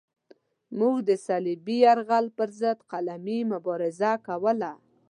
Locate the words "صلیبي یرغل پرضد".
1.25-2.77